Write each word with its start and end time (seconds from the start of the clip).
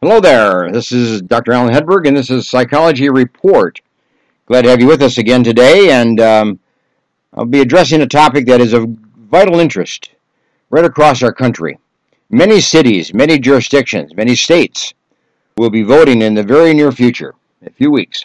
Hello 0.00 0.20
there. 0.20 0.70
This 0.70 0.92
is 0.92 1.22
Dr. 1.22 1.52
Alan 1.52 1.74
Hedberg, 1.74 2.06
and 2.06 2.16
this 2.16 2.30
is 2.30 2.46
Psychology 2.46 3.08
Report. 3.08 3.80
Glad 4.46 4.62
to 4.62 4.70
have 4.70 4.80
you 4.80 4.86
with 4.86 5.02
us 5.02 5.18
again 5.18 5.42
today, 5.42 5.90
and 5.90 6.20
um, 6.20 6.60
I'll 7.34 7.44
be 7.44 7.62
addressing 7.62 8.00
a 8.00 8.06
topic 8.06 8.46
that 8.46 8.60
is 8.60 8.72
of 8.72 8.88
vital 9.28 9.58
interest 9.58 10.10
right 10.70 10.84
across 10.84 11.20
our 11.20 11.32
country. 11.32 11.80
Many 12.30 12.60
cities, 12.60 13.12
many 13.12 13.40
jurisdictions, 13.40 14.14
many 14.14 14.36
states 14.36 14.94
will 15.56 15.68
be 15.68 15.82
voting 15.82 16.22
in 16.22 16.34
the 16.34 16.44
very 16.44 16.74
near 16.74 16.92
future, 16.92 17.34
a 17.66 17.70
few 17.70 17.90
weeks, 17.90 18.24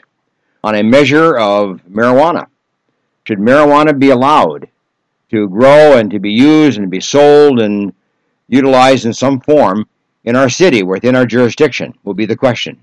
on 0.64 0.76
a 0.76 0.84
measure 0.84 1.40
of 1.40 1.82
marijuana. 1.90 2.46
Should 3.26 3.40
marijuana 3.40 3.98
be 3.98 4.12
allowed 4.12 4.70
to 5.32 5.50
grow 5.50 5.98
and 5.98 6.12
to 6.12 6.20
be 6.20 6.34
used 6.34 6.78
and 6.78 6.86
to 6.86 6.92
be 6.92 7.02
sold 7.02 7.60
and 7.60 7.96
utilized 8.48 9.08
in 9.08 9.14
some 9.14 9.40
form 9.40 9.88
in 10.24 10.36
our 10.36 10.50
city, 10.50 10.84
within 10.84 11.16
our 11.16 11.26
jurisdiction, 11.26 11.94
will 12.04 12.14
be 12.14 12.26
the 12.26 12.36
question. 12.36 12.80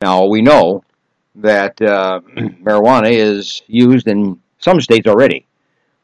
Now, 0.00 0.24
we 0.24 0.42
know 0.42 0.84
that 1.36 1.80
uh, 1.82 2.20
marijuana 2.36 3.10
is 3.10 3.62
used 3.66 4.08
in 4.08 4.40
some 4.58 4.80
states 4.80 5.06
already 5.06 5.46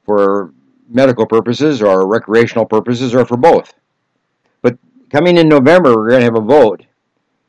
for 0.04 0.52
medical 0.88 1.26
purposes 1.26 1.82
or 1.82 2.06
recreational 2.06 2.66
purposes 2.66 3.14
or 3.14 3.24
for 3.24 3.36
both. 3.36 3.72
But 4.62 4.78
coming 5.10 5.36
in 5.36 5.48
November, 5.48 5.94
we're 5.94 6.10
going 6.10 6.20
to 6.20 6.24
have 6.24 6.36
a 6.36 6.40
vote 6.40 6.84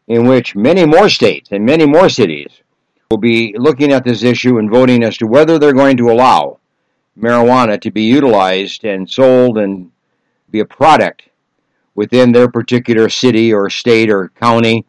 in 0.07 0.25
which 0.27 0.55
many 0.55 0.85
more 0.85 1.09
states 1.09 1.49
and 1.51 1.65
many 1.65 1.85
more 1.85 2.09
cities 2.09 2.61
will 3.09 3.17
be 3.17 3.55
looking 3.57 3.91
at 3.91 4.03
this 4.03 4.23
issue 4.23 4.57
and 4.57 4.69
voting 4.69 5.03
as 5.03 5.17
to 5.17 5.27
whether 5.27 5.59
they're 5.59 5.73
going 5.73 5.97
to 5.97 6.09
allow 6.09 6.59
marijuana 7.17 7.79
to 7.81 7.91
be 7.91 8.03
utilized 8.03 8.85
and 8.85 9.09
sold 9.09 9.57
and 9.57 9.91
be 10.49 10.59
a 10.59 10.65
product 10.65 11.23
within 12.01 12.31
their 12.31 12.49
particular 12.49 13.07
city 13.09 13.53
or 13.53 13.69
state 13.69 14.09
or 14.09 14.29
county 14.29 14.83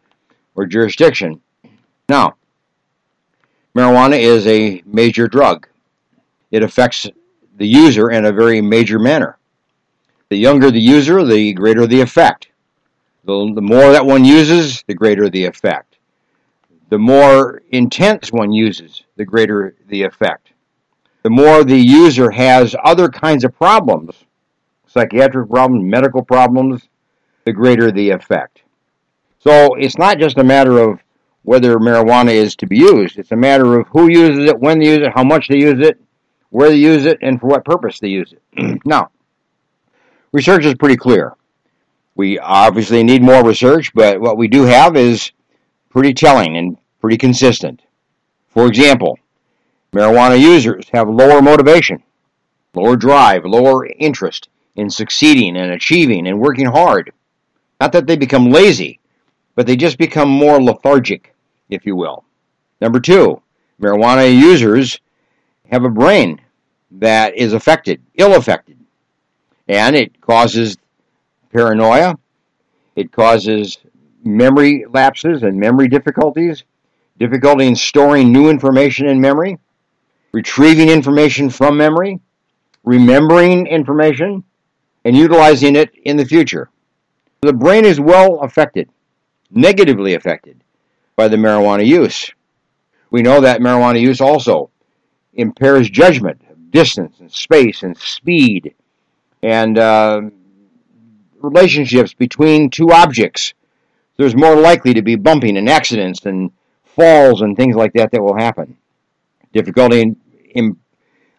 or 0.55 0.65
jurisdiction. 0.65 1.39
Now, 2.09 2.37
marijuana 3.77 4.19
is 4.19 4.47
a 4.47 4.83
major 4.87 5.29
drug. 5.29 5.69
It 6.51 6.63
affects 6.63 7.07
the 7.59 7.67
user 7.67 8.11
in 8.11 8.25
a 8.25 8.33
very 8.33 8.63
major 8.63 8.99
manner. 8.99 9.37
The 10.31 10.39
younger 10.39 10.71
the 10.71 10.81
user, 10.81 11.23
the 11.23 11.53
greater 11.53 11.87
the 11.87 12.01
effect. 12.01 12.49
The, 13.27 13.53
the 13.55 13.61
more 13.61 13.93
that 13.93 14.07
one 14.07 14.25
uses, 14.25 14.83
the 14.87 14.95
greater 14.95 15.29
the 15.29 15.45
effect. 15.45 15.99
The 16.89 16.99
more 16.99 17.61
intense 17.73 18.33
one 18.33 18.53
uses, 18.53 19.05
the 19.17 19.27
greater 19.27 19.75
the 19.89 20.03
effect. 20.05 20.53
The 21.25 21.29
more 21.29 21.63
the 21.63 21.77
user 21.77 22.31
has 22.31 22.75
other 22.83 23.11
kinds 23.11 23.45
of 23.45 23.55
problems, 23.55 24.15
psychiatric 24.87 25.51
problems, 25.51 25.85
medical 25.85 26.25
problems, 26.25 26.89
the 27.45 27.53
greater 27.53 27.91
the 27.91 28.11
effect. 28.11 28.63
So 29.39 29.75
it's 29.75 29.99
not 29.99 30.19
just 30.19 30.39
a 30.39 30.45
matter 30.45 30.79
of 30.79 31.01
whether 31.43 31.79
marijuana 31.79 32.33
is 32.33 32.55
to 32.57 32.67
be 32.67 32.79
used. 32.79 33.19
It's 33.19 33.33
a 33.33 33.37
matter 33.37 33.79
of 33.79 33.89
who 33.89 34.09
uses 34.09 34.49
it, 34.51 34.59
when 34.59 34.79
they 34.79 34.87
use 34.87 35.07
it, 35.07 35.13
how 35.15 35.25
much 35.25 35.49
they 35.49 35.59
use 35.59 35.81
it, 35.87 36.01
where 36.51 36.71
they 36.71 36.77
use 36.77 37.05
it, 37.05 37.19
and 37.23 37.41
for 37.41 37.49
what 37.49 37.65
purpose 37.65 37.99
they 37.99 38.09
use 38.09 38.33
it. 38.33 38.81
now, 38.85 39.11
research 40.33 40.65
is 40.65 40.75
pretty 40.75 40.97
clear. 40.97 41.35
We 42.15 42.39
obviously 42.39 43.03
need 43.03 43.23
more 43.23 43.45
research, 43.45 43.93
but 43.95 44.21
what 44.21 44.37
we 44.37 44.47
do 44.47 44.63
have 44.63 44.97
is 44.97 45.33
pretty 45.89 46.15
telling 46.15 46.57
and 46.57 46.77
pretty 47.01 47.17
consistent. 47.17 47.83
For 48.49 48.67
example, 48.67 49.19
marijuana 49.93 50.39
users 50.39 50.89
have 50.93 51.09
lower 51.09 51.43
motivation, 51.43 52.03
lower 52.75 52.97
drive, 52.97 53.45
lower 53.45 53.87
interest 53.87 54.49
in 54.77 54.89
succeeding 54.91 55.57
and 55.57 55.73
achieving 55.73 56.27
and 56.27 56.39
working 56.39 56.67
hard. 56.67 57.13
Not 57.83 57.91
that 57.95 58.07
they 58.07 58.15
become 58.15 58.49
lazy, 58.49 59.01
but 59.57 59.67
they 59.67 59.75
just 59.75 59.99
become 59.99 60.29
more 60.29 60.63
lethargic, 60.63 61.35
if 61.69 61.85
you 61.85 61.97
will. 61.97 62.23
Number 62.81 63.01
two, 63.01 63.43
marijuana 63.81 64.33
users 64.33 65.01
have 65.69 65.83
a 65.83 65.91
brain 65.91 66.41
that 66.93 67.37
is 67.37 67.55
affected, 67.55 68.01
ill 68.15 68.37
affected, 68.37 68.79
and 69.67 69.97
it 69.97 70.21
causes 70.21 70.77
paranoia, 71.53 72.17
it 72.95 73.11
causes 73.11 73.79
memory 74.23 74.85
lapses 74.89 75.43
and 75.43 75.59
memory 75.59 75.89
difficulties, 75.89 76.63
difficulty 77.19 77.67
in 77.67 77.75
storing 77.75 78.31
new 78.31 78.49
information 78.49 79.09
in 79.09 79.21
memory, 79.21 79.59
retrieving 80.31 80.89
information 80.89 81.51
from 81.51 81.77
memory, 81.77 82.21
remembering 82.85 83.67
information, 83.67 84.45
and 85.05 85.17
utilizing 85.17 85.75
it 85.75 85.93
in 86.05 86.17
the 86.17 86.25
future. 86.25 86.71
The 87.43 87.53
brain 87.53 87.85
is 87.85 87.99
well 87.99 88.39
affected, 88.39 88.89
negatively 89.51 90.15
affected, 90.15 90.63
by 91.17 91.27
the 91.27 91.37
marijuana 91.37 91.85
use. 91.85 92.31
We 93.11 93.21
know 93.21 93.41
that 93.41 93.61
marijuana 93.61 94.01
use 94.01 94.21
also 94.21 94.71
impairs 95.35 95.91
judgment, 95.91 96.41
distance 96.71 97.19
and 97.19 97.33
space 97.33 97.83
and 97.83 97.99
speed, 97.99 98.77
and 99.43 99.77
uh, 99.77 100.21
relationships 101.41 102.15
between 102.15 102.71
two 102.71 102.93
objects. 102.93 103.55
There's 104.19 104.37
more 104.37 104.55
likely 104.55 104.95
to 104.95 105.03
be 105.03 105.17
bumping 105.17 105.57
and 105.57 105.69
accidents 105.69 106.25
and 106.25 106.53
falls 106.85 107.43
and 107.43 107.57
things 107.57 107.75
like 107.75 107.93
that 107.95 108.13
that 108.13 108.23
will 108.23 108.37
happen. 108.37 108.77
Difficulty 109.53 110.01
in, 110.01 110.17
in 110.55 110.77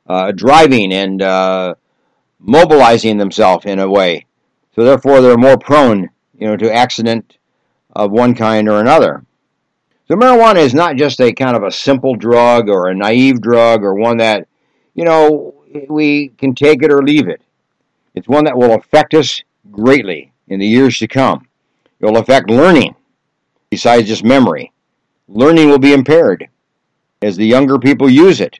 uh, 0.05 0.33
driving 0.33 0.91
and 0.91 1.21
uh, 1.21 1.75
mobilizing 2.39 3.15
themselves 3.19 3.65
in 3.65 3.79
a 3.79 3.89
way 3.89 4.25
so 4.75 4.83
therefore, 4.83 5.21
they're 5.21 5.37
more 5.37 5.57
prone, 5.57 6.09
you 6.37 6.47
know, 6.47 6.57
to 6.57 6.73
accident 6.73 7.37
of 7.95 8.11
one 8.11 8.33
kind 8.33 8.67
or 8.67 8.79
another. 8.79 9.23
So 10.07 10.15
marijuana 10.15 10.57
is 10.57 10.73
not 10.73 10.95
just 10.95 11.21
a 11.21 11.31
kind 11.31 11.55
of 11.55 11.63
a 11.63 11.71
simple 11.71 12.15
drug 12.15 12.69
or 12.69 12.87
a 12.87 12.95
naive 12.95 13.41
drug 13.41 13.83
or 13.83 13.93
one 13.93 14.17
that, 14.17 14.47
you 14.95 15.05
know, 15.05 15.63
we 15.87 16.29
can 16.37 16.55
take 16.55 16.83
it 16.83 16.91
or 16.91 17.03
leave 17.03 17.27
it. 17.27 17.41
It's 18.15 18.27
one 18.27 18.45
that 18.45 18.57
will 18.57 18.73
affect 18.73 19.13
us 19.13 19.41
greatly 19.71 20.33
in 20.47 20.59
the 20.59 20.67
years 20.67 20.99
to 20.99 21.07
come. 21.07 21.47
It 21.99 22.05
will 22.05 22.17
affect 22.17 22.49
learning 22.49 22.95
besides 23.69 24.07
just 24.07 24.23
memory. 24.23 24.71
Learning 25.27 25.69
will 25.69 25.79
be 25.79 25.93
impaired 25.93 26.49
as 27.21 27.37
the 27.37 27.45
younger 27.45 27.79
people 27.79 28.09
use 28.09 28.41
it. 28.41 28.59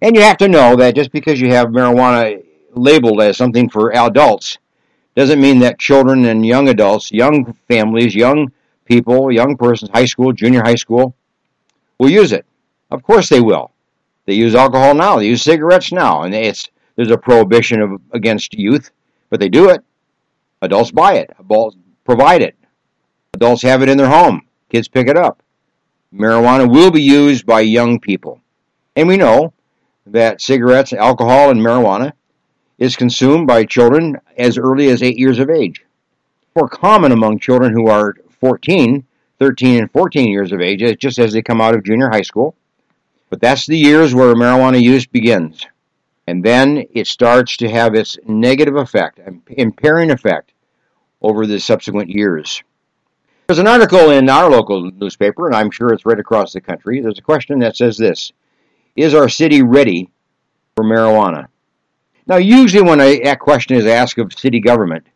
And 0.00 0.14
you 0.14 0.22
have 0.22 0.38
to 0.38 0.48
know 0.48 0.76
that 0.76 0.94
just 0.94 1.10
because 1.10 1.40
you 1.40 1.48
have 1.48 1.68
marijuana 1.68 2.42
labeled 2.74 3.20
as 3.20 3.36
something 3.36 3.68
for 3.68 3.94
adults 3.94 4.58
doesn't 5.14 5.40
mean 5.40 5.58
that 5.60 5.78
children 5.78 6.24
and 6.24 6.44
young 6.44 6.68
adults, 6.68 7.12
young 7.12 7.52
families, 7.68 8.14
young 8.14 8.50
people, 8.84 9.30
young 9.30 9.56
persons, 9.56 9.90
high 9.92 10.06
school, 10.06 10.32
junior 10.32 10.62
high 10.62 10.74
school, 10.74 11.14
will 11.98 12.10
use 12.10 12.32
it. 12.32 12.46
Of 12.90 13.02
course 13.02 13.28
they 13.28 13.40
will. 13.40 13.70
They 14.26 14.34
use 14.34 14.54
alcohol 14.54 14.94
now. 14.94 15.18
They 15.18 15.26
use 15.26 15.42
cigarettes 15.42 15.92
now, 15.92 16.22
and 16.22 16.34
it's 16.34 16.70
there's 16.96 17.10
a 17.10 17.18
prohibition 17.18 17.80
of, 17.80 18.00
against 18.12 18.54
youth, 18.54 18.90
but 19.30 19.40
they 19.40 19.48
do 19.48 19.70
it. 19.70 19.82
Adults 20.60 20.90
buy 20.90 21.14
it. 21.14 21.30
Adults 21.38 21.76
provide 22.04 22.42
it. 22.42 22.56
Adults 23.34 23.62
have 23.62 23.82
it 23.82 23.88
in 23.88 23.98
their 23.98 24.08
home. 24.08 24.46
Kids 24.68 24.88
pick 24.88 25.08
it 25.08 25.16
up. 25.16 25.42
Marijuana 26.14 26.70
will 26.70 26.90
be 26.90 27.02
used 27.02 27.46
by 27.46 27.60
young 27.60 27.98
people, 27.98 28.40
and 28.94 29.08
we 29.08 29.16
know 29.16 29.52
that 30.06 30.40
cigarettes, 30.40 30.92
alcohol, 30.92 31.50
and 31.50 31.60
marijuana 31.60 32.12
is 32.82 32.96
consumed 32.96 33.46
by 33.46 33.64
children 33.64 34.18
as 34.36 34.58
early 34.58 34.88
as 34.88 35.04
8 35.04 35.16
years 35.16 35.38
of 35.38 35.48
age. 35.48 35.84
More 36.56 36.68
common 36.68 37.12
among 37.12 37.38
children 37.38 37.72
who 37.72 37.86
are 37.86 38.16
14, 38.40 39.06
13, 39.38 39.78
and 39.78 39.92
14 39.92 40.28
years 40.28 40.50
of 40.50 40.60
age, 40.60 40.98
just 40.98 41.20
as 41.20 41.32
they 41.32 41.42
come 41.42 41.60
out 41.60 41.76
of 41.76 41.84
junior 41.84 42.10
high 42.10 42.22
school. 42.22 42.56
But 43.30 43.40
that's 43.40 43.66
the 43.66 43.78
years 43.78 44.16
where 44.16 44.34
marijuana 44.34 44.82
use 44.82 45.06
begins. 45.06 45.64
And 46.26 46.44
then 46.44 46.84
it 46.92 47.06
starts 47.06 47.56
to 47.58 47.70
have 47.70 47.94
its 47.94 48.18
negative 48.26 48.74
effect, 48.74 49.20
impairing 49.46 50.10
effect, 50.10 50.52
over 51.20 51.46
the 51.46 51.60
subsequent 51.60 52.10
years. 52.10 52.64
There's 53.46 53.60
an 53.60 53.68
article 53.68 54.10
in 54.10 54.28
our 54.28 54.50
local 54.50 54.90
newspaper, 54.90 55.46
and 55.46 55.54
I'm 55.54 55.70
sure 55.70 55.92
it's 55.92 56.04
read 56.04 56.18
across 56.18 56.52
the 56.52 56.60
country. 56.60 57.00
There's 57.00 57.20
a 57.20 57.22
question 57.22 57.60
that 57.60 57.76
says 57.76 57.96
this 57.96 58.32
Is 58.96 59.14
our 59.14 59.28
city 59.28 59.62
ready 59.62 60.10
for 60.74 60.82
marijuana? 60.82 61.46
Now, 62.26 62.36
usually 62.36 62.82
when 62.82 63.00
a, 63.00 63.36
question 63.36 63.76
is 63.76 63.86
asked 63.86 64.18
of 64.18 64.32
city 64.32 64.60
government 64.60 65.06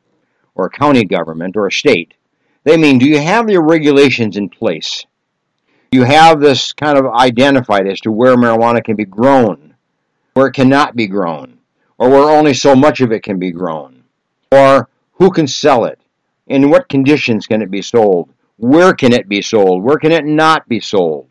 or 0.54 0.68
county 0.68 1.04
government 1.04 1.56
or 1.56 1.66
a 1.66 1.72
state, 1.72 2.14
they 2.64 2.76
mean, 2.76 2.98
do 2.98 3.06
you 3.06 3.20
have 3.20 3.46
the 3.46 3.60
regulations 3.60 4.36
in 4.36 4.48
place? 4.48 5.06
You 5.92 6.02
have 6.02 6.40
this 6.40 6.72
kind 6.72 6.98
of 6.98 7.06
identified 7.06 7.86
as 7.86 8.00
to 8.00 8.10
where 8.10 8.36
marijuana 8.36 8.82
can 8.82 8.96
be 8.96 9.04
grown, 9.04 9.74
where 10.34 10.48
it 10.48 10.52
cannot 10.52 10.96
be 10.96 11.06
grown, 11.06 11.58
or 11.96 12.10
where 12.10 12.28
only 12.28 12.54
so 12.54 12.74
much 12.74 13.00
of 13.00 13.12
it 13.12 13.22
can 13.22 13.38
be 13.38 13.52
grown, 13.52 14.02
or 14.50 14.88
who 15.12 15.30
can 15.30 15.46
sell 15.46 15.84
it, 15.84 16.00
in 16.48 16.70
what 16.70 16.88
conditions 16.88 17.46
can 17.46 17.62
it 17.62 17.70
be 17.70 17.82
sold, 17.82 18.28
where 18.56 18.94
can 18.94 19.12
it 19.12 19.28
be 19.28 19.42
sold, 19.42 19.84
where 19.84 19.96
can 19.96 20.10
it 20.10 20.24
not 20.24 20.68
be 20.68 20.80
sold? 20.80 21.28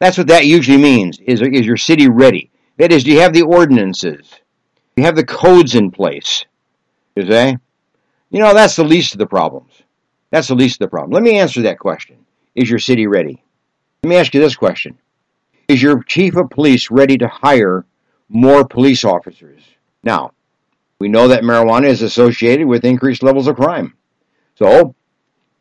That's 0.00 0.18
what 0.18 0.28
that 0.28 0.46
usually 0.46 0.78
means. 0.78 1.18
Is, 1.20 1.40
is 1.40 1.66
your 1.66 1.76
city 1.76 2.08
ready? 2.08 2.50
That 2.76 2.92
is, 2.92 3.04
do 3.04 3.10
you 3.10 3.20
have 3.20 3.32
the 3.32 3.42
ordinances? 3.42 4.40
You 4.98 5.04
have 5.04 5.14
the 5.14 5.24
codes 5.24 5.76
in 5.76 5.92
place. 5.92 6.44
You 7.14 7.24
say? 7.24 7.56
You 8.30 8.40
know, 8.40 8.52
that's 8.52 8.74
the 8.74 8.82
least 8.82 9.12
of 9.12 9.20
the 9.20 9.28
problems. 9.28 9.70
That's 10.32 10.48
the 10.48 10.56
least 10.56 10.80
of 10.80 10.86
the 10.86 10.90
problem. 10.90 11.12
Let 11.12 11.22
me 11.22 11.38
answer 11.38 11.62
that 11.62 11.78
question. 11.78 12.16
Is 12.56 12.68
your 12.68 12.80
city 12.80 13.06
ready? 13.06 13.40
Let 14.02 14.10
me 14.10 14.16
ask 14.16 14.34
you 14.34 14.40
this 14.40 14.56
question. 14.56 14.98
Is 15.68 15.80
your 15.80 16.02
chief 16.02 16.34
of 16.34 16.50
police 16.50 16.90
ready 16.90 17.16
to 17.18 17.28
hire 17.28 17.86
more 18.28 18.66
police 18.66 19.04
officers? 19.04 19.62
Now, 20.02 20.32
we 20.98 21.06
know 21.06 21.28
that 21.28 21.44
marijuana 21.44 21.86
is 21.86 22.02
associated 22.02 22.66
with 22.66 22.84
increased 22.84 23.22
levels 23.22 23.46
of 23.46 23.54
crime. 23.54 23.94
So, 24.56 24.96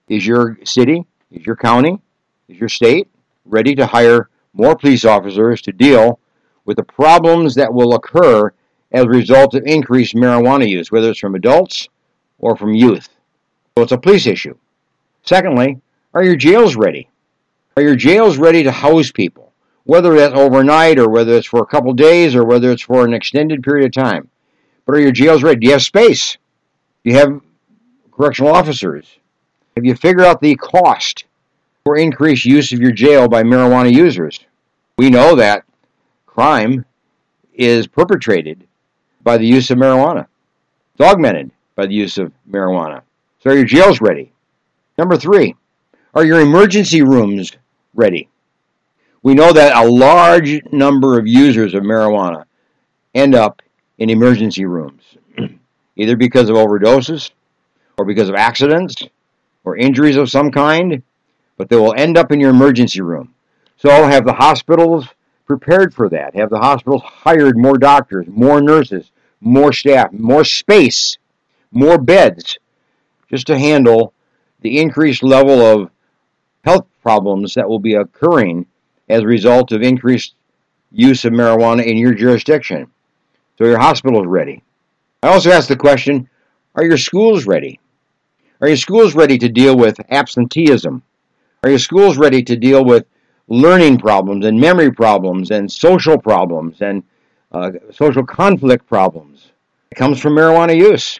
is 0.09 0.25
your 0.25 0.57
city, 0.63 1.05
is 1.29 1.45
your 1.45 1.57
county, 1.57 2.01
is 2.47 2.57
your 2.57 2.69
state 2.69 3.07
ready 3.45 3.75
to 3.75 3.85
hire 3.85 4.31
more 4.53 4.75
police 4.75 5.05
officers 5.05 5.61
to 5.61 5.71
deal 5.71 6.19
with 6.65 6.77
the 6.77 6.83
problems 6.83 7.53
that 7.53 7.71
will 7.71 7.93
occur 7.93 8.51
as 8.91 9.05
a 9.05 9.09
result 9.09 9.53
of 9.53 9.65
increased 9.65 10.15
marijuana 10.15 10.67
use, 10.67 10.91
whether 10.91 11.09
it's 11.09 11.19
from 11.19 11.35
adults 11.35 11.89
or 12.39 12.55
from 12.55 12.73
youth? 12.73 13.09
So 13.77 13.83
it's 13.83 13.91
a 13.91 13.97
police 13.97 14.27
issue. 14.27 14.55
Secondly, 15.23 15.81
are 16.13 16.23
your 16.23 16.35
jails 16.35 16.75
ready? 16.75 17.09
Are 17.75 17.83
your 17.83 17.95
jails 17.95 18.37
ready 18.37 18.63
to 18.63 18.71
house 18.71 19.11
people? 19.11 19.53
Whether 19.83 20.15
that's 20.15 20.33
overnight 20.33 20.99
or 20.99 21.09
whether 21.09 21.33
it's 21.33 21.47
for 21.47 21.61
a 21.61 21.65
couple 21.65 21.93
days 21.93 22.35
or 22.35 22.43
whether 22.43 22.71
it's 22.71 22.81
for 22.81 23.05
an 23.05 23.13
extended 23.13 23.63
period 23.63 23.85
of 23.85 23.91
time. 23.91 24.29
But 24.85 24.95
are 24.95 24.99
your 24.99 25.11
jails 25.11 25.43
ready? 25.43 25.59
Do 25.59 25.67
you 25.67 25.73
have 25.73 25.83
space? 25.83 26.37
Do 27.03 27.11
you 27.11 27.17
have 27.17 27.41
correctional 28.11 28.53
officers? 28.53 29.19
Have 29.75 29.85
you 29.85 29.95
figured 29.95 30.25
out 30.25 30.41
the 30.41 30.55
cost 30.55 31.25
for 31.83 31.97
increased 31.97 32.45
use 32.45 32.73
of 32.73 32.79
your 32.79 32.91
jail 32.91 33.27
by 33.27 33.43
marijuana 33.43 33.93
users? 33.93 34.39
We 34.97 35.09
know 35.09 35.35
that 35.35 35.63
crime 36.25 36.83
is 37.53 37.87
perpetrated 37.87 38.66
by 39.27 39.37
the 39.37 39.45
use 39.45 39.69
of 39.71 39.77
marijuana. 39.77 40.25
It's 40.93 41.01
augmented 41.01 41.51
by 41.75 41.85
the 41.85 41.93
use 41.93 42.17
of 42.17 42.31
marijuana. 42.49 43.01
So 43.41 43.49
are 43.49 43.55
your 43.55 43.65
jails 43.65 43.99
ready? 43.99 44.31
Number 44.97 45.17
three, 45.17 45.53
are 46.13 46.23
your 46.23 46.39
emergency 46.39 47.01
rooms 47.01 47.51
ready? 47.93 48.29
We 49.23 49.33
know 49.33 49.51
that 49.51 49.75
a 49.75 49.85
large 49.85 50.61
number 50.71 51.19
of 51.19 51.27
users 51.27 51.73
of 51.73 51.83
marijuana 51.83 52.45
end 53.13 53.35
up 53.35 53.61
in 53.97 54.09
emergency 54.09 54.63
rooms, 54.63 55.03
either 55.97 56.15
because 56.15 56.49
of 56.49 56.55
overdoses 56.55 57.31
or 57.97 58.05
because 58.05 58.29
of 58.29 58.35
accidents 58.35 58.95
or 59.65 59.75
injuries 59.75 60.15
of 60.15 60.29
some 60.29 60.51
kind, 60.51 61.03
but 61.57 61.67
they 61.67 61.75
will 61.75 61.93
end 61.97 62.17
up 62.17 62.31
in 62.31 62.39
your 62.39 62.51
emergency 62.51 63.01
room. 63.01 63.33
So 63.75 63.89
have 63.89 64.25
the 64.25 64.31
hospitals 64.31 65.05
prepared 65.45 65.93
for 65.93 66.07
that? 66.07 66.33
Have 66.35 66.49
the 66.49 66.59
hospitals 66.59 67.01
hired 67.03 67.57
more 67.57 67.77
doctors, 67.77 68.25
more 68.29 68.61
nurses, 68.61 69.11
more 69.41 69.73
staff, 69.73 70.11
more 70.11 70.43
space, 70.43 71.17
more 71.71 71.97
beds, 71.97 72.57
just 73.29 73.47
to 73.47 73.57
handle 73.57 74.13
the 74.61 74.79
increased 74.79 75.23
level 75.23 75.61
of 75.61 75.89
health 76.63 76.87
problems 77.01 77.53
that 77.53 77.67
will 77.67 77.79
be 77.79 77.93
occurring 77.93 78.65
as 79.09 79.21
a 79.21 79.27
result 79.27 79.71
of 79.71 79.81
increased 79.81 80.35
use 80.91 81.25
of 81.25 81.33
marijuana 81.33 81.85
in 81.85 81.97
your 81.97 82.13
jurisdiction. 82.13 82.87
So 83.57 83.65
your 83.65 83.79
hospital 83.79 84.21
is 84.21 84.27
ready. 84.27 84.63
I 85.23 85.29
also 85.29 85.51
asked 85.51 85.69
the 85.69 85.75
question 85.75 86.29
Are 86.75 86.85
your 86.85 86.97
schools 86.97 87.45
ready? 87.45 87.79
Are 88.61 88.67
your 88.67 88.77
schools 88.77 89.15
ready 89.15 89.37
to 89.37 89.49
deal 89.49 89.77
with 89.77 89.99
absenteeism? 90.09 91.03
Are 91.63 91.69
your 91.69 91.79
schools 91.79 92.17
ready 92.17 92.43
to 92.43 92.55
deal 92.55 92.83
with 92.83 93.05
learning 93.47 93.97
problems 93.97 94.45
and 94.45 94.59
memory 94.59 94.91
problems 94.91 95.51
and 95.51 95.71
social 95.71 96.17
problems 96.17 96.81
and 96.81 97.03
uh, 97.51 97.71
social 97.91 98.25
conflict 98.25 98.87
problems? 98.87 99.51
It 99.91 99.95
comes 99.95 100.19
from 100.19 100.35
marijuana 100.35 100.75
use. 100.75 101.19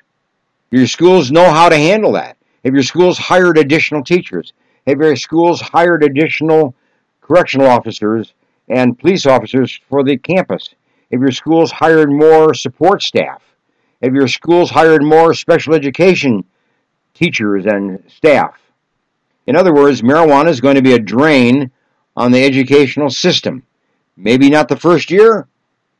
Your 0.71 0.87
schools 0.87 1.31
know 1.31 1.49
how 1.49 1.69
to 1.69 1.77
handle 1.77 2.11
that. 2.13 2.37
Have 2.65 2.73
your 2.73 2.83
schools 2.83 3.17
hired 3.17 3.57
additional 3.57 4.03
teachers? 4.03 4.53
Have 4.85 4.99
your 4.99 5.15
schools 5.15 5.61
hired 5.61 6.03
additional 6.03 6.75
correctional 7.21 7.67
officers 7.67 8.33
and 8.69 8.99
police 8.99 9.25
officers 9.25 9.79
for 9.89 10.03
the 10.03 10.17
campus? 10.17 10.69
Have 11.11 11.21
your 11.21 11.31
schools 11.31 11.71
hired 11.71 12.11
more 12.11 12.53
support 12.53 13.01
staff? 13.01 13.41
Have 14.03 14.13
your 14.13 14.27
schools 14.27 14.69
hired 14.69 15.03
more 15.03 15.33
special 15.33 15.73
education 15.73 16.43
teachers 17.13 17.65
and 17.65 18.03
staff? 18.07 18.59
In 19.47 19.55
other 19.55 19.73
words, 19.73 20.01
marijuana 20.01 20.49
is 20.49 20.61
going 20.61 20.75
to 20.75 20.81
be 20.81 20.93
a 20.93 20.99
drain 20.99 21.71
on 22.15 22.31
the 22.31 22.43
educational 22.43 23.09
system. 23.09 23.63
Maybe 24.17 24.49
not 24.49 24.67
the 24.67 24.75
first 24.75 25.09
year, 25.09 25.47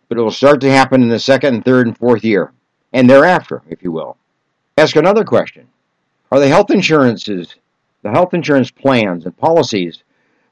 but 0.10 0.18
it 0.18 0.22
will 0.22 0.32
start 0.32 0.62
to 0.62 0.72
happen 0.72 1.02
in 1.02 1.10
the 1.10 1.20
second 1.20 1.56
and 1.56 1.66
third 1.66 1.88
and 1.88 1.98
fourth 1.98 2.24
year, 2.24 2.52
and 2.94 3.10
thereafter, 3.10 3.62
if 3.70 3.84
you 3.84 3.92
will. 3.92 4.18
Ask 4.78 4.96
another 4.96 5.24
question 5.24 5.68
are 6.32 6.40
the 6.40 6.48
health 6.48 6.70
insurances, 6.72 7.56
the 8.04 8.12
health 8.12 8.34
insurance 8.34 8.70
plans 8.70 9.26
and 9.26 9.38
policies 9.38 10.04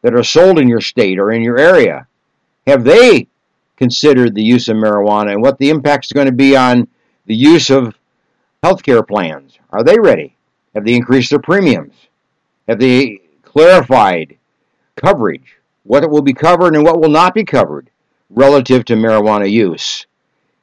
that 0.02 0.14
are 0.14 0.24
sold 0.24 0.60
in 0.60 0.68
your 0.68 0.82
state 0.82 1.20
or 1.20 1.32
in 1.32 1.42
your 1.42 1.58
area, 1.58 2.08
have 2.68 2.84
they 2.84 3.28
considered 3.76 4.34
the 4.34 4.44
use 4.44 4.70
of 4.70 4.78
marijuana 4.78 5.32
and 5.32 5.42
what 5.42 5.58
the 5.58 5.70
impact 5.70 6.06
is 6.06 6.14
going 6.14 6.28
to 6.28 6.32
be 6.32 6.56
on 6.56 6.88
the 7.26 7.36
use 7.36 7.70
of 7.70 7.98
healthcare 8.64 9.06
plans? 9.06 9.60
Are 9.72 9.84
they 9.84 10.00
ready? 10.00 10.36
Have 10.74 10.86
they 10.86 10.96
increased 10.96 11.30
their 11.30 11.40
premiums? 11.40 11.94
Have 12.68 12.80
they 12.80 13.22
clarified 13.44 14.38
coverage? 14.96 15.58
What 15.84 16.10
will 16.10 16.22
be 16.22 16.34
covered 16.34 16.76
and 16.76 16.84
what 16.84 17.00
will 17.00 17.10
not 17.10 17.34
be 17.34 17.44
covered 17.44 17.90
relative 18.30 18.86
to 18.86 18.96
marijuana 18.96 19.50
use? 19.50 20.06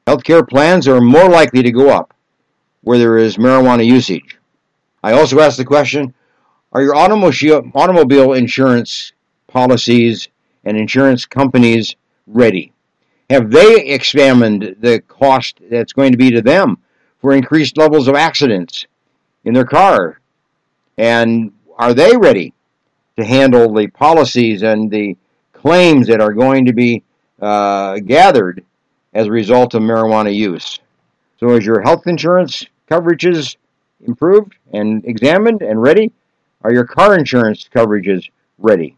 Healthcare 0.07 0.47
plans 0.47 0.87
are 0.87 0.99
more 0.99 1.29
likely 1.29 1.63
to 1.63 1.71
go 1.71 1.89
up 1.89 2.13
where 2.81 2.97
there 2.97 3.17
is 3.17 3.37
marijuana 3.37 3.85
usage. 3.85 4.37
I 5.01 5.13
also 5.13 5.39
asked 5.39 5.57
the 5.57 5.65
question 5.65 6.13
Are 6.71 6.81
your 6.81 6.95
automobile, 6.95 7.71
automobile 7.73 8.33
insurance 8.33 9.13
policies 9.47 10.29
and 10.63 10.77
insurance 10.77 11.25
companies 11.25 11.95
ready? 12.27 12.71
Have 13.29 13.51
they 13.51 13.85
examined 13.85 14.75
the 14.79 15.01
cost 15.07 15.59
that's 15.71 15.93
going 15.93 16.11
to 16.11 16.17
be 16.17 16.31
to 16.31 16.41
them 16.41 16.77
for 17.19 17.33
increased 17.33 17.77
levels 17.77 18.07
of 18.07 18.15
accidents 18.15 18.85
in 19.45 19.53
their 19.53 19.65
car? 19.65 20.19
And 20.97 21.51
are 21.77 21.93
they 21.93 22.15
ready 22.15 22.53
to 23.17 23.25
handle 23.25 23.73
the 23.73 23.87
policies 23.87 24.63
and 24.63 24.91
the 24.91 25.17
claims 25.53 26.07
that 26.07 26.21
are 26.21 26.33
going 26.33 26.65
to 26.65 26.73
be 26.73 27.03
uh, 27.43 27.99
gathered 27.99 28.63
as 29.13 29.27
a 29.27 29.31
result 29.31 29.73
of 29.73 29.81
marijuana 29.81 30.33
use? 30.33 30.79
So, 31.39 31.49
is 31.51 31.65
your 31.65 31.81
health 31.81 32.07
insurance 32.07 32.65
coverages 32.89 33.57
improved 34.05 34.55
and 34.71 35.03
examined 35.05 35.61
and 35.61 35.81
ready? 35.81 36.11
Are 36.63 36.73
your 36.73 36.85
car 36.85 37.17
insurance 37.17 37.67
coverages 37.73 38.29
ready? 38.57 38.95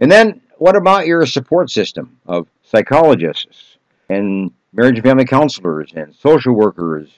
And 0.00 0.10
then 0.10 0.40
what 0.58 0.76
about 0.76 1.06
your 1.06 1.26
support 1.26 1.70
system 1.70 2.18
of 2.26 2.46
psychologists 2.62 3.78
and 4.08 4.52
marriage 4.72 4.96
and 4.96 5.04
family 5.04 5.24
counselors 5.24 5.92
and 5.94 6.14
social 6.14 6.54
workers 6.54 7.08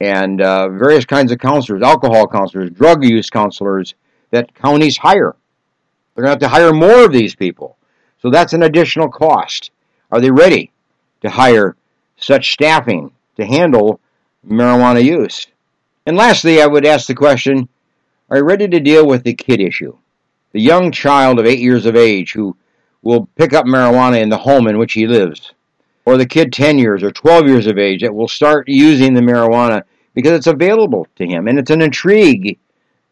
and 0.00 0.40
uh, 0.40 0.68
various 0.68 1.04
kinds 1.04 1.32
of 1.32 1.38
counselors, 1.38 1.82
alcohol 1.82 2.28
counselors, 2.28 2.70
drug 2.70 3.04
use 3.04 3.28
counselors 3.28 3.94
that 4.30 4.54
counties 4.54 4.96
hire? 4.96 5.34
They're 6.14 6.24
going 6.24 6.38
to 6.38 6.46
have 6.46 6.52
to 6.52 6.56
hire 6.56 6.72
more 6.72 7.04
of 7.04 7.12
these 7.12 7.34
people. 7.34 7.76
So 8.22 8.30
that's 8.30 8.52
an 8.52 8.62
additional 8.62 9.08
cost. 9.08 9.70
Are 10.12 10.20
they 10.20 10.30
ready 10.30 10.72
to 11.22 11.30
hire 11.30 11.76
such 12.16 12.52
staffing 12.52 13.12
to 13.36 13.44
handle 13.44 14.00
marijuana 14.46 15.02
use? 15.02 15.46
And 16.06 16.16
lastly, 16.16 16.60
I 16.60 16.66
would 16.66 16.86
ask 16.86 17.06
the 17.06 17.14
question 17.14 17.68
Are 18.28 18.38
you 18.38 18.44
ready 18.44 18.68
to 18.68 18.80
deal 18.80 19.06
with 19.06 19.24
the 19.24 19.34
kid 19.34 19.60
issue? 19.60 19.96
The 20.52 20.60
young 20.60 20.90
child 20.90 21.38
of 21.38 21.46
eight 21.46 21.60
years 21.60 21.86
of 21.86 21.94
age 21.96 22.32
who 22.32 22.56
will 23.02 23.28
pick 23.36 23.52
up 23.52 23.66
marijuana 23.66 24.20
in 24.20 24.28
the 24.28 24.38
home 24.38 24.66
in 24.66 24.78
which 24.78 24.92
he 24.92 25.06
lives, 25.06 25.52
or 26.04 26.16
the 26.16 26.26
kid 26.26 26.52
10 26.52 26.78
years 26.78 27.02
or 27.02 27.10
12 27.10 27.46
years 27.46 27.66
of 27.66 27.78
age 27.78 28.02
that 28.02 28.14
will 28.14 28.28
start 28.28 28.68
using 28.68 29.14
the 29.14 29.20
marijuana 29.20 29.82
because 30.14 30.32
it's 30.32 30.46
available 30.46 31.06
to 31.16 31.26
him 31.26 31.46
and 31.46 31.58
it's 31.58 31.70
an 31.70 31.82
intrigue 31.82 32.58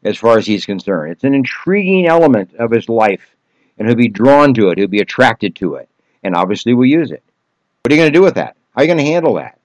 as 0.04 0.16
far 0.16 0.38
as 0.38 0.46
he's 0.46 0.66
concerned. 0.66 1.12
It's 1.12 1.24
an 1.24 1.34
intriguing 1.34 2.06
element 2.06 2.54
of 2.54 2.70
his 2.70 2.88
life, 2.88 3.34
and 3.78 3.86
he'll 3.86 3.96
be 3.96 4.08
drawn 4.08 4.54
to 4.54 4.68
it, 4.68 4.78
he'll 4.78 4.88
be 4.88 5.00
attracted 5.00 5.54
to 5.56 5.76
it, 5.76 5.88
and 6.28 6.36
obviously 6.36 6.74
we 6.74 6.90
use 6.90 7.10
it. 7.10 7.22
What 7.80 7.90
are 7.90 7.94
you 7.94 8.02
going 8.02 8.12
to 8.12 8.18
do 8.18 8.22
with 8.22 8.34
that? 8.34 8.54
How 8.74 8.82
are 8.82 8.84
you 8.84 8.88
going 8.88 9.02
to 9.02 9.12
handle 9.12 9.34
that? 9.36 9.58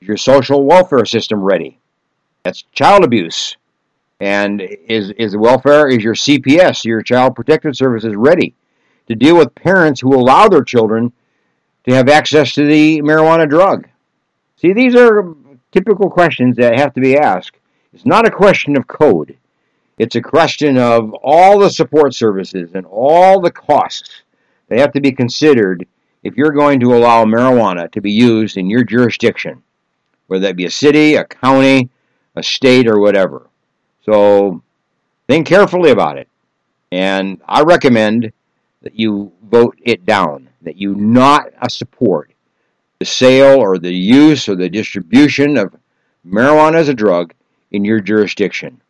Is 0.00 0.08
your 0.08 0.16
social 0.16 0.64
welfare 0.64 1.04
system 1.04 1.40
ready? 1.40 1.78
That's 2.42 2.62
child 2.72 3.04
abuse. 3.04 3.56
And 4.18 4.60
is, 4.60 5.12
is 5.12 5.36
welfare, 5.36 5.88
is 5.88 6.02
your 6.02 6.16
CPS, 6.16 6.84
your 6.84 7.00
Child 7.00 7.36
Protective 7.36 7.76
Services 7.76 8.16
ready 8.16 8.54
to 9.06 9.14
deal 9.14 9.36
with 9.36 9.54
parents 9.54 10.00
who 10.00 10.12
allow 10.14 10.48
their 10.48 10.64
children 10.64 11.12
to 11.84 11.94
have 11.94 12.08
access 12.08 12.54
to 12.54 12.66
the 12.66 13.00
marijuana 13.02 13.48
drug? 13.48 13.86
See, 14.56 14.72
these 14.72 14.96
are 14.96 15.32
typical 15.70 16.10
questions 16.10 16.56
that 16.56 16.76
have 16.76 16.92
to 16.94 17.00
be 17.00 17.16
asked. 17.16 17.56
It's 17.94 18.04
not 18.04 18.26
a 18.26 18.32
question 18.32 18.76
of 18.76 18.88
code. 18.88 19.36
It's 19.96 20.16
a 20.16 20.20
question 20.20 20.76
of 20.76 21.14
all 21.22 21.60
the 21.60 21.70
support 21.70 22.14
services 22.14 22.72
and 22.74 22.84
all 22.86 23.40
the 23.40 23.52
costs 23.52 24.22
that 24.66 24.80
have 24.80 24.92
to 24.94 25.00
be 25.00 25.12
considered 25.12 25.86
if 26.22 26.36
you're 26.36 26.52
going 26.52 26.80
to 26.80 26.94
allow 26.94 27.24
marijuana 27.24 27.90
to 27.92 28.00
be 28.00 28.12
used 28.12 28.56
in 28.56 28.68
your 28.68 28.84
jurisdiction, 28.84 29.62
whether 30.26 30.46
that 30.46 30.56
be 30.56 30.66
a 30.66 30.70
city, 30.70 31.14
a 31.14 31.24
county, 31.24 31.90
a 32.36 32.42
state 32.42 32.86
or 32.86 33.00
whatever. 33.00 33.48
So 34.04 34.62
Think 35.30 35.46
carefully 35.46 35.92
about 35.92 36.18
it. 36.18 36.26
And 36.90 37.40
I 37.46 37.62
recommend 37.62 38.32
that 38.82 38.98
you 38.98 39.30
vote 39.44 39.78
it 39.80 40.04
down, 40.04 40.48
that 40.62 40.76
you 40.76 40.96
not 40.96 41.52
support 41.70 42.32
the 42.98 43.04
sale 43.04 43.60
or 43.60 43.78
the 43.78 43.94
use 43.94 44.48
or 44.48 44.56
the 44.56 44.68
distribution 44.68 45.56
of 45.56 45.72
marijuana 46.26 46.74
as 46.74 46.88
a 46.88 46.94
drug 46.94 47.32
in 47.70 47.84
your 47.84 48.00
jurisdiction. 48.00 48.80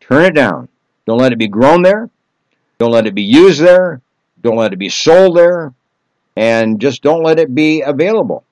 Turn 0.00 0.24
it 0.24 0.34
down. 0.34 0.70
Don't 1.04 1.18
let 1.18 1.34
it 1.34 1.38
be 1.38 1.48
grown 1.48 1.82
there. 1.82 2.08
Don't 2.78 2.92
let 2.92 3.06
it 3.06 3.14
be 3.14 3.20
used 3.20 3.60
there. 3.60 4.00
Don't 4.40 4.56
let 4.56 4.72
it 4.72 4.78
be 4.78 4.88
sold 4.88 5.36
there. 5.36 5.74
And 6.36 6.80
just 6.80 7.02
don't 7.02 7.22
let 7.22 7.38
it 7.38 7.54
be 7.54 7.82
available 7.82 8.44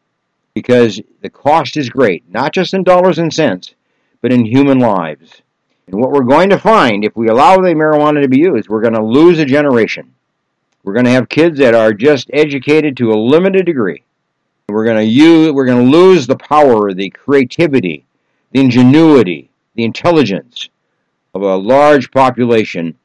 because 0.54 1.00
the 1.22 1.30
cost 1.30 1.76
is 1.76 1.88
great, 1.88 2.24
not 2.28 2.52
just 2.52 2.74
in 2.74 2.82
dollars 2.82 3.18
and 3.18 3.32
cents, 3.32 3.74
but 4.20 4.32
in 4.32 4.44
human 4.44 4.78
lives. 4.78 5.42
And 5.86 6.00
what 6.00 6.10
we're 6.10 6.24
going 6.24 6.50
to 6.50 6.58
find 6.58 7.04
if 7.04 7.16
we 7.16 7.28
allow 7.28 7.56
the 7.56 7.68
marijuana 7.68 8.20
to 8.22 8.28
be 8.28 8.40
used, 8.40 8.68
we're 8.68 8.82
going 8.82 8.94
to 8.94 9.02
lose 9.02 9.38
a 9.38 9.44
generation. 9.44 10.12
We're 10.84 10.92
going 10.92 11.06
to 11.06 11.12
have 11.12 11.28
kids 11.28 11.58
that 11.58 11.74
are 11.74 11.92
just 11.92 12.30
educated 12.32 12.96
to 12.96 13.12
a 13.12 13.14
limited 13.14 13.66
degree. 13.66 14.02
We're 14.68 14.84
going 14.84 14.98
to 14.98 15.04
use 15.04 15.52
we're 15.52 15.64
going 15.64 15.84
to 15.84 15.90
lose 15.90 16.26
the 16.26 16.36
power, 16.36 16.92
the 16.92 17.08
creativity, 17.10 18.04
the 18.52 18.60
ingenuity, 18.60 19.50
the 19.76 19.84
intelligence 19.84 20.68
of 21.34 21.42
a 21.42 21.56
large 21.56 22.10
population 22.10 22.98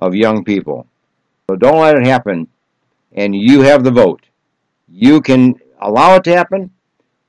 of 0.00 0.14
young 0.14 0.44
people. 0.44 0.86
So 1.48 1.56
don't 1.56 1.80
let 1.80 1.96
it 1.96 2.06
happen 2.06 2.48
and 3.12 3.34
you 3.34 3.62
have 3.62 3.84
the 3.84 3.90
vote. 3.90 4.24
You 4.88 5.20
can 5.20 5.54
allow 5.80 6.16
it 6.16 6.24
to 6.24 6.36
happen 6.36 6.70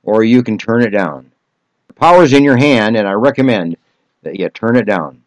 or 0.02 0.24
you 0.24 0.42
can 0.42 0.58
turn 0.58 0.82
it 0.82 0.90
down. 0.90 1.32
The 1.88 1.94
power 1.94 2.22
is 2.22 2.32
in 2.32 2.44
your 2.44 2.56
hand 2.56 2.96
and 2.96 3.06
I 3.06 3.12
recommend 3.12 3.76
that 4.22 4.38
you 4.38 4.48
turn 4.48 4.76
it 4.76 4.86
down. 4.86 5.22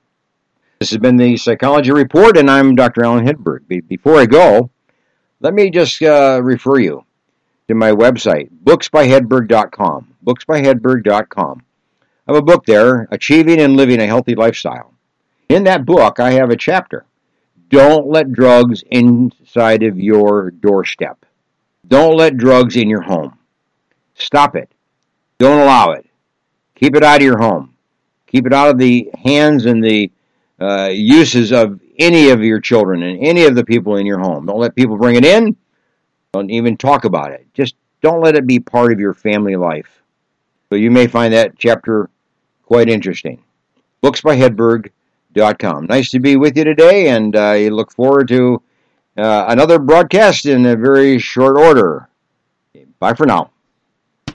This 0.80 0.90
has 0.90 1.00
been 1.00 1.16
the 1.16 1.38
Psychology 1.38 1.92
Report, 1.92 2.38
and 2.38 2.52
I'm 2.52 2.76
Dr. 2.76 3.06
Alan 3.06 3.26
Hedberg. 3.26 3.66
Be- 3.68 3.80
before 3.80 4.20
I 4.20 4.26
go, 4.26 4.70
let 5.40 5.54
me 5.54 5.70
just 5.70 6.02
uh, 6.02 6.42
refer 6.44 6.80
you 6.80 7.06
to 7.70 7.76
my 7.76 7.92
website, 7.92 8.50
booksbyhedberg.com. 8.64 10.16
Booksbyhedberg.com. 10.26 11.64
I 12.28 12.32
have 12.32 12.42
a 12.42 12.46
book 12.46 12.66
there, 12.66 13.08
Achieving 13.12 13.62
and 13.62 13.78
Living 13.78 14.02
a 14.02 14.06
Healthy 14.06 14.36
Lifestyle. 14.36 14.94
In 15.48 15.64
that 15.64 15.86
book, 15.86 16.20
I 16.20 16.32
have 16.32 16.50
a 16.50 16.58
chapter. 16.58 17.06
Don't 17.70 18.08
let 18.08 18.32
drugs 18.32 18.84
inside 18.92 19.84
of 19.84 20.00
your 20.00 20.52
doorstep. 20.52 21.26
Don't 21.88 22.18
let 22.18 22.38
drugs 22.38 22.76
in 22.76 22.90
your 22.90 23.02
home. 23.02 23.38
Stop 24.16 24.56
it. 24.56 24.72
Don't 25.38 25.62
allow 25.62 25.92
it. 25.92 26.06
Keep 26.76 26.96
it 26.96 27.04
out 27.04 27.18
of 27.18 27.24
your 27.24 27.38
home. 27.38 27.76
Keep 28.28 28.48
it 28.48 28.54
out 28.54 28.70
of 28.70 28.78
the 28.78 29.10
hands 29.24 29.66
and 29.66 29.84
the 29.84 30.12
uh, 30.60 30.90
uses 30.92 31.52
of 31.52 31.80
any 32.00 32.30
of 32.30 32.44
your 32.44 32.60
children 32.60 33.04
and 33.04 33.20
any 33.24 33.46
of 33.46 33.56
the 33.56 33.64
people 33.64 33.98
in 33.98 34.06
your 34.06 34.20
home. 34.20 34.46
Don't 34.46 34.60
let 34.60 34.76
people 34.76 34.98
bring 34.98 35.16
it 35.16 35.26
in. 35.26 35.56
Don't 36.34 36.50
even 36.50 36.78
talk 36.78 37.06
about 37.06 37.32
it. 37.32 37.48
Just 37.54 37.76
don't 38.02 38.22
let 38.22 38.36
it 38.36 38.46
be 38.48 38.60
part 38.60 38.92
of 38.92 39.00
your 39.00 39.14
family 39.14 39.56
life. 39.56 40.02
So 40.70 40.76
you 40.76 40.92
may 40.92 41.08
find 41.08 41.34
that 41.34 41.58
chapter 41.58 42.10
quite 42.64 42.90
interesting. 42.90 43.42
Booksbyhedberg.com. 45.36 45.86
Nice 45.86 46.10
to 46.12 46.20
be 46.20 46.36
with 46.36 46.58
you 46.58 46.64
today, 46.64 47.10
and 47.10 47.36
I 47.36 47.68
look 47.68 47.92
forward 47.92 48.28
to 48.30 48.62
uh, 49.18 49.46
another 49.48 49.80
broadcast 49.80 50.46
in 50.46 50.66
a 50.66 50.76
very 50.76 51.20
short 51.20 51.58
order. 51.58 52.10
Bye 53.00 53.14
for 53.14 53.26
now. 53.26 53.52